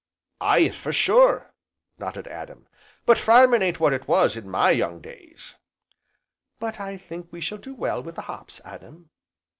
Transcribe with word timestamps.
"Aye, 0.39 0.69
for 0.69 0.91
sure!" 0.91 1.53
nodded 1.99 2.27
Adam, 2.27 2.65
"but 3.05 3.19
farmin' 3.19 3.61
ain't 3.61 3.79
what 3.79 3.93
it 3.93 4.07
was 4.07 4.35
in 4.35 4.49
my 4.49 4.71
young 4.71 4.99
days!" 4.99 5.57
"But 6.57 6.79
I 6.79 6.97
think 6.97 7.27
we 7.31 7.39
shall 7.39 7.59
do 7.59 7.75
well 7.75 8.01
with 8.01 8.15
the 8.15 8.21
hops, 8.23 8.61
Adam." 8.65 9.11